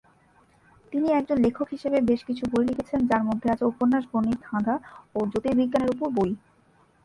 তিনি 0.93 1.07
একজন 1.09 1.37
লেখক 1.37 1.67
হিসেবে 1.71 1.97
বেশ 2.01 2.21
কিছু 2.23 2.43
বই 2.51 2.63
লিখেছেন 2.69 2.99
যার 3.09 3.23
মধ্যে 3.29 3.47
আছে 3.49 3.63
উপন্যাস, 3.65 4.03
গণিত, 4.11 4.39
ধাঁধা 4.47 4.75
ও 5.15 5.19
জ্যোতির্বিজ্ঞানের 5.31 5.93
উপর 5.95 6.07
বই। 6.17 6.31